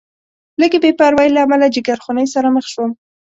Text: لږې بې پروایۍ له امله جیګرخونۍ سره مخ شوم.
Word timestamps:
لږې 0.59 0.79
بې 0.83 0.91
پروایۍ 0.99 1.29
له 1.33 1.39
امله 1.45 1.67
جیګرخونۍ 1.75 2.27
سره 2.33 2.47
مخ 2.55 2.65
شوم. 2.73 2.91